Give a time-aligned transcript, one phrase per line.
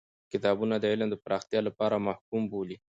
[0.31, 2.77] کتابونه د علم د پراختیا لپاره محکوم بولی.